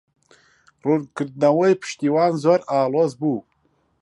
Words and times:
ڕوونکردنەوەی 0.83 1.79
پشتیوان 1.81 2.31
زۆر 2.43 2.59
ئاڵۆز 2.71 3.11
بوو. 3.19 3.35